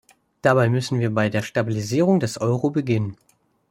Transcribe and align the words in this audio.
Dabei 0.41 0.67
müssen 0.67 0.99
wir 0.99 1.13
bei 1.13 1.29
der 1.29 1.43
Stabilisierung 1.43 2.19
des 2.19 2.41
Euro 2.41 2.71
beginnen. 2.71 3.17